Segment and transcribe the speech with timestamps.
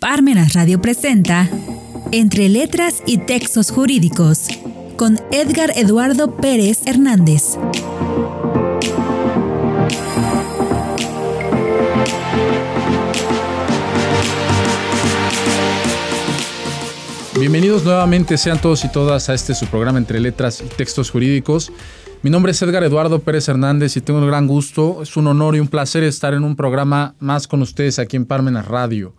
[0.00, 1.50] Parmenas Radio presenta
[2.12, 4.46] Entre Letras y Textos Jurídicos
[4.96, 7.58] con Edgar Eduardo Pérez Hernández.
[17.40, 21.72] Bienvenidos nuevamente sean todos y todas a este su programa Entre Letras y Textos Jurídicos.
[22.22, 25.56] Mi nombre es Edgar Eduardo Pérez Hernández y tengo un gran gusto, es un honor
[25.56, 29.14] y un placer estar en un programa más con ustedes aquí en Parmenas Radio.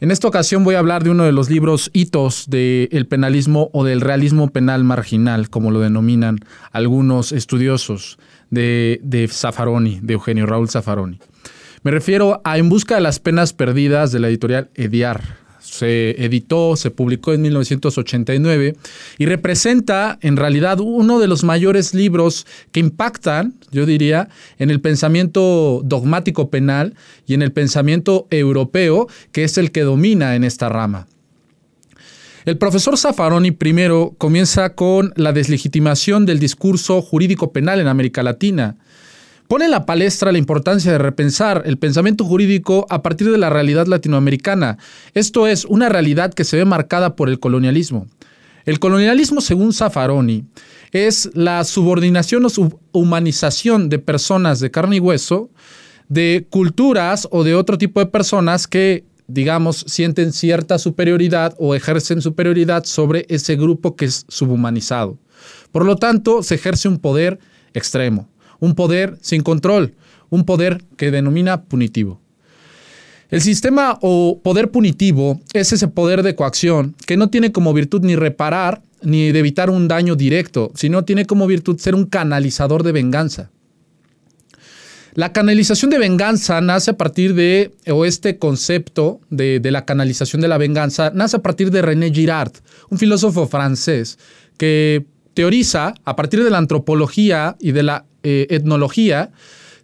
[0.00, 3.82] En esta ocasión voy a hablar de uno de los libros hitos del penalismo o
[3.82, 6.38] del realismo penal marginal, como lo denominan
[6.70, 8.16] algunos estudiosos
[8.50, 9.28] de, de
[10.00, 11.18] de Eugenio Raúl Zaffaroni.
[11.82, 15.20] Me refiero a En busca de las penas perdidas de la editorial Ediar,
[15.70, 18.76] se editó, se publicó en 1989
[19.18, 24.80] y representa en realidad uno de los mayores libros que impactan, yo diría, en el
[24.80, 26.94] pensamiento dogmático penal
[27.26, 31.06] y en el pensamiento europeo, que es el que domina en esta rama.
[32.44, 38.76] El profesor Zaffaroni primero comienza con la deslegitimación del discurso jurídico penal en América Latina
[39.48, 43.48] pone en la palestra la importancia de repensar el pensamiento jurídico a partir de la
[43.48, 44.76] realidad latinoamericana.
[45.14, 48.06] Esto es una realidad que se ve marcada por el colonialismo.
[48.66, 50.44] El colonialismo, según Zaffaroni,
[50.92, 55.50] es la subordinación o subhumanización de personas de carne y hueso,
[56.10, 62.20] de culturas o de otro tipo de personas que, digamos, sienten cierta superioridad o ejercen
[62.20, 65.16] superioridad sobre ese grupo que es subhumanizado.
[65.72, 67.38] Por lo tanto, se ejerce un poder
[67.72, 68.28] extremo
[68.60, 69.94] un poder sin control,
[70.30, 72.20] un poder que denomina punitivo.
[73.30, 78.02] El sistema o poder punitivo es ese poder de coacción que no tiene como virtud
[78.02, 82.82] ni reparar ni de evitar un daño directo, sino tiene como virtud ser un canalizador
[82.82, 83.50] de venganza.
[85.14, 90.48] La canalización de venganza nace a partir de, o este concepto de, la canalización de
[90.48, 92.52] la venganza, nace a partir de René Girard,
[92.88, 94.18] un filósofo francés
[94.58, 99.30] que teoriza a partir de la antropología y de la eh, etnología,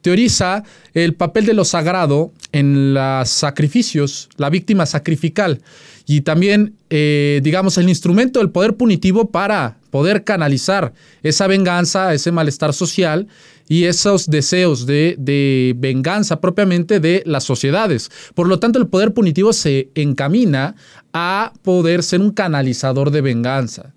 [0.00, 0.64] teoriza
[0.94, 5.60] el papel de lo sagrado en los sacrificios, la víctima sacrificial
[6.06, 10.92] y también, eh, digamos, el instrumento del poder punitivo para poder canalizar
[11.22, 13.28] esa venganza, ese malestar social
[13.68, 18.10] y esos deseos de, de, venganza propiamente de las sociedades.
[18.34, 20.74] Por lo tanto, el poder punitivo se encamina
[21.12, 23.94] a poder ser un canalizador de venganza.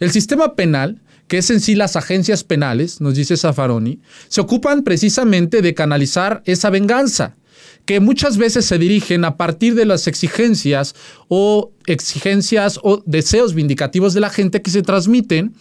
[0.00, 4.82] El sistema penal que es en sí las agencias penales, nos dice Zaffaroni, se ocupan
[4.82, 7.36] precisamente de canalizar esa venganza,
[7.84, 10.94] que muchas veces se dirigen a partir de las exigencias
[11.28, 15.54] o exigencias o deseos vindicativos de la gente que se transmiten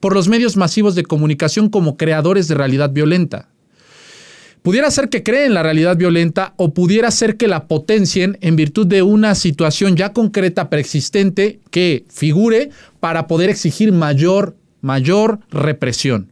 [0.00, 3.48] por los medios masivos de comunicación como creadores de realidad violenta.
[4.62, 8.86] Pudiera ser que creen la realidad violenta o pudiera ser que la potencien en virtud
[8.86, 16.28] de una situación ya concreta preexistente que figure para poder exigir mayor mayor represión.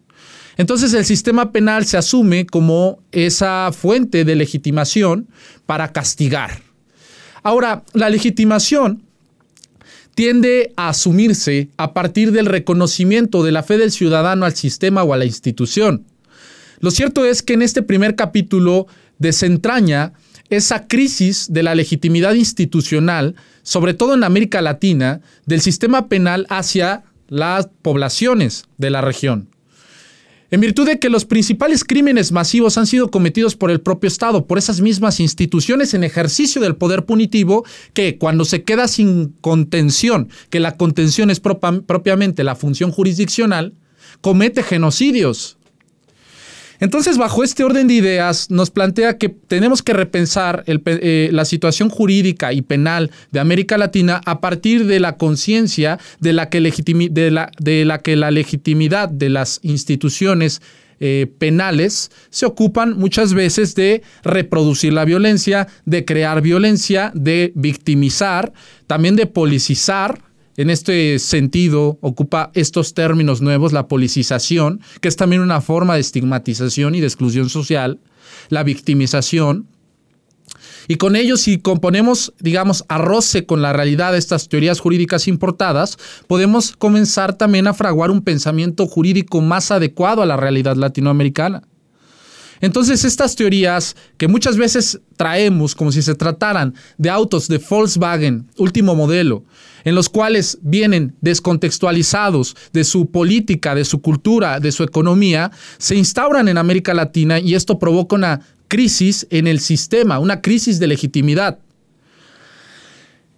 [0.58, 5.26] Entonces el sistema penal se asume como esa fuente de legitimación
[5.64, 6.60] para castigar.
[7.42, 9.02] Ahora, la legitimación
[10.14, 15.14] tiende a asumirse a partir del reconocimiento de la fe del ciudadano al sistema o
[15.14, 16.04] a la institución.
[16.80, 18.86] Lo cierto es que en este primer capítulo
[19.18, 20.12] desentraña
[20.50, 27.04] esa crisis de la legitimidad institucional, sobre todo en América Latina, del sistema penal hacia
[27.30, 29.48] las poblaciones de la región.
[30.50, 34.46] En virtud de que los principales crímenes masivos han sido cometidos por el propio Estado,
[34.46, 37.64] por esas mismas instituciones en ejercicio del poder punitivo,
[37.94, 43.74] que cuando se queda sin contención, que la contención es propiamente la función jurisdiccional,
[44.20, 45.56] comete genocidios
[46.80, 51.91] entonces, bajo este orden de ideas, nos plantea que tenemos que repensar eh, la situación
[51.91, 56.60] jurídica y penal de América Latina a partir de la conciencia de, la que
[58.16, 60.62] la, legitimidad de las instituciones
[61.00, 68.54] eh, penales se ocupan muchas veces de reproducir la violencia, de crear violencia, de victimizar,
[68.86, 75.42] también de policizar en este sentido, ocupa estos términos nuevos, la policización, que es también
[75.42, 78.00] una forma de estigmatización y de exclusión social,
[78.48, 79.66] la victimización,
[80.88, 85.98] y con ello, si componemos, digamos, arroce con la realidad de estas teorías jurídicas importadas,
[86.26, 91.62] podemos comenzar también a fraguar un pensamiento jurídico más adecuado a la realidad latinoamericana.
[92.60, 98.48] Entonces, estas teorías que muchas veces traemos como si se trataran de autos de Volkswagen,
[98.59, 99.45] último modelo,
[99.84, 105.97] en los cuales vienen descontextualizados de su política, de su cultura, de su economía, se
[105.97, 110.86] instauran en América Latina y esto provoca una crisis en el sistema, una crisis de
[110.86, 111.59] legitimidad.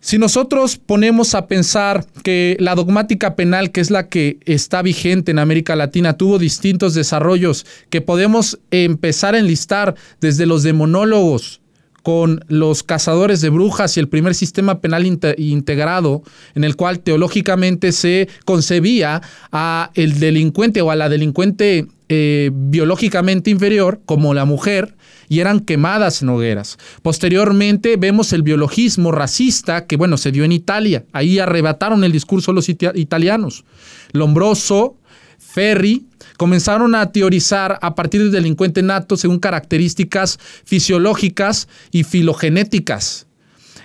[0.05, 5.31] Si nosotros ponemos a pensar que la dogmática penal, que es la que está vigente
[5.31, 11.61] en América Latina, tuvo distintos desarrollos que podemos empezar a enlistar desde los demonólogos,
[12.03, 16.25] con los cazadores de brujas y el primer sistema penal integrado
[16.57, 19.23] en el cual teológicamente se concebía
[19.53, 24.97] a el delincuente o a la delincuente eh, biológicamente inferior como la mujer
[25.29, 26.79] y eran quemadas en hogueras.
[27.03, 31.05] Posteriormente vemos el biologismo racista que bueno se dio en Italia.
[31.13, 33.65] Ahí arrebataron el discurso los italianos.
[34.13, 34.97] Lombroso,
[35.39, 43.27] Ferri, comenzaron a teorizar a partir del delincuente nato según características fisiológicas y filogenéticas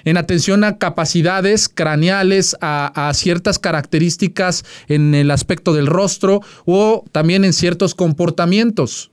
[0.06, 7.04] en atención a capacidades craneales, a, a, ciertas características en el aspecto del rostro o
[7.12, 9.12] también en ciertos comportamientos.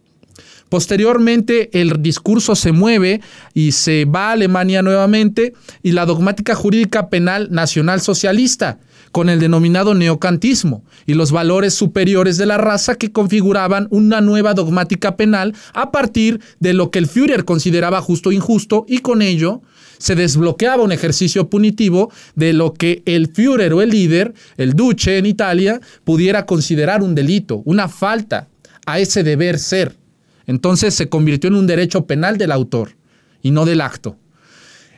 [0.75, 3.21] Posteriormente el discurso se mueve
[3.55, 5.55] y se va a Alemania nuevamente
[5.85, 8.81] y la dogmática jurídica penal nacional socialista
[9.13, 14.53] con el denominado neocantismo y los valores superiores de la raza que configuraban una nueva
[14.53, 19.23] dogmática penal a partir de lo que el Führer consideraba justo e injusto y con
[19.23, 19.63] ello
[19.99, 25.19] se desbloqueaba un ejercicio punitivo de lo que el Führer o el líder, el Duce
[25.19, 28.49] en Italia, pudiera considerar un delito, una falta
[28.87, 30.03] a ese deber ser.
[30.47, 32.97] Entonces se convirtió en un derecho penal del autor
[33.43, 34.17] y no del acto.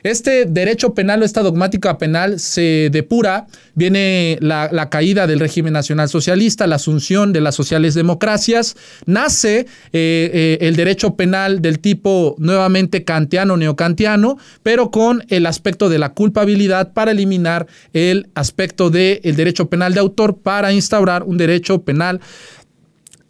[0.03, 6.07] Este derecho penal o esta dogmática penal se depura, viene la, caída del régimen nacional
[6.07, 12.35] socialista, la asunción de las sociales democracias, nace eh, eh, el derecho penal del tipo
[12.37, 19.35] nuevamente kantiano, neocantiano, pero con el aspecto de la culpabilidad para eliminar el aspecto del
[19.35, 22.21] derecho penal de autor para instaurar un derecho penal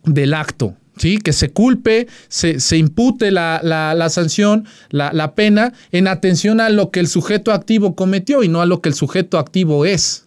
[0.04, 0.76] del acto.
[0.98, 1.18] ¿Sí?
[1.18, 7.08] que se culpe, se, impute la, sanción, la, pena, en atención a lo que el
[7.08, 10.27] sujeto activo cometió y no a lo que el sujeto activo es.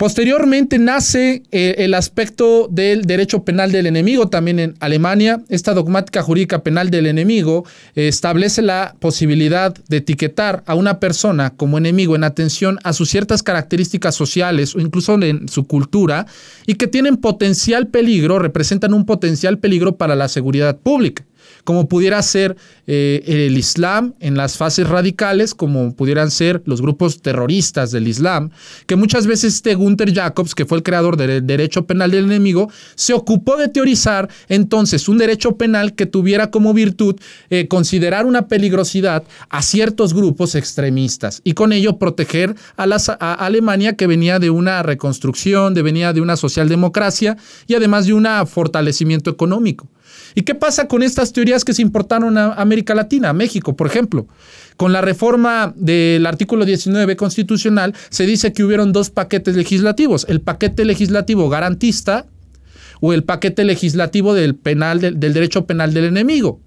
[0.00, 5.42] Posteriormente nace eh, el aspecto del derecho penal del enemigo también en Alemania.
[5.50, 11.50] Esta dogmática jurídica penal del enemigo eh, establece la posibilidad de etiquetar a una persona
[11.50, 16.24] como enemigo en atención a sus ciertas características sociales o incluso en su cultura
[16.66, 21.26] y que tienen potencial peligro, representan un potencial peligro para la seguridad pública
[21.64, 22.56] como pudiera ser
[22.86, 28.50] eh, el Islam en las fases radicales, como pudieran ser los grupos terroristas del Islam,
[28.86, 32.70] que muchas veces este Gunther Jacobs, que fue el creador del derecho penal del enemigo,
[32.94, 37.16] se ocupó de teorizar entonces un derecho penal que tuviera como virtud
[37.50, 43.96] eh, considerar una peligrosidad a ciertos grupos extremistas y con ello proteger a, a Alemania
[43.96, 49.30] que venía de una reconstrucción, de venía de una socialdemocracia y además de un fortalecimiento
[49.30, 49.88] económico.
[50.34, 53.86] ¿Y qué pasa con estas teorías que se importaron a América Latina, a México, por
[53.86, 54.26] ejemplo?
[54.76, 60.40] Con la reforma del artículo 19 constitucional se dice que hubieron dos paquetes legislativos, el
[60.40, 62.26] paquete legislativo garantista
[63.00, 66.60] o el paquete legislativo del, penal, del, derecho penal del enemigo.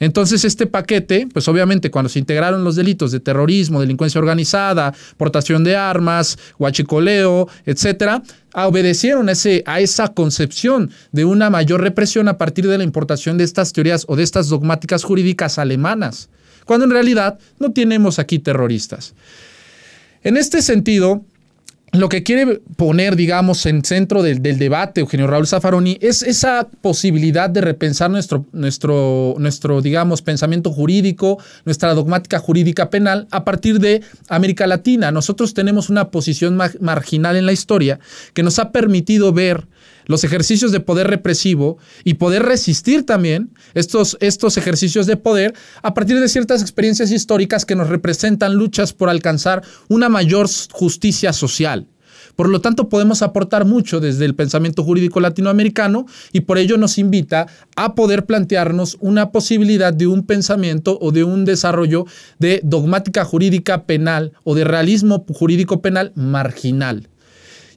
[0.00, 5.64] Entonces, este paquete, pues obviamente cuando se integraron los delitos de terrorismo, delincuencia organizada, portación
[5.64, 8.22] de armas, huachicoleo, etcétera,
[8.54, 13.38] obedecieron a, ese, a esa concepción de una mayor represión a partir de la importación
[13.38, 16.28] de estas teorías o de estas dogmáticas jurídicas alemanas,
[16.64, 19.14] cuando en realidad no tenemos aquí terroristas.
[20.22, 21.24] En este sentido,
[21.98, 27.50] lo que quiere poner, digamos, en centro del, debate Eugenio Raúl Zaffaroni es esa posibilidad
[27.50, 34.02] de repensar nuestro, nuestro, nuestro, digamos, pensamiento jurídico, nuestra dogmática jurídica penal a partir de
[34.28, 35.10] América Latina.
[35.10, 37.98] Nosotros tenemos una posición marginal en la historia
[38.32, 39.66] que nos ha permitido ver
[40.08, 45.94] los ejercicios de poder represivo y poder resistir también estos, estos ejercicios de poder a
[45.94, 51.86] partir de ciertas experiencias históricas que nos representan luchas por alcanzar una mayor justicia social.
[52.36, 56.96] Por lo tanto, podemos aportar mucho desde el pensamiento jurídico latinoamericano y por ello nos
[56.96, 62.06] invita a poder plantearnos una posibilidad de un pensamiento o de un desarrollo
[62.38, 67.08] de dogmática jurídica penal o de realismo jurídico penal marginal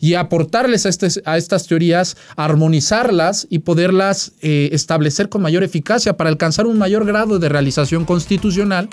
[0.01, 6.29] y aportarles a, a estas teorías, armonizarlas y poderlas eh, establecer con mayor eficacia para
[6.29, 8.89] alcanzar un mayor grado de realización constitucional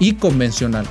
[0.00, 0.84] y convencional.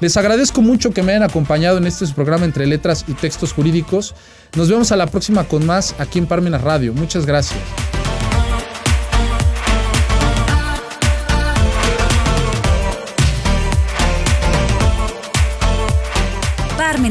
[0.00, 4.14] Les agradezco mucho que me hayan acompañado en este programa entre letras y textos jurídicos.
[4.56, 6.92] Nos vemos a la próxima con más aquí en Parmenas Radio.
[6.92, 7.93] Muchas gracias.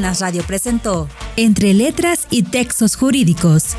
[0.01, 3.75] Radio presentó Entre Letras y Textos Jurídicos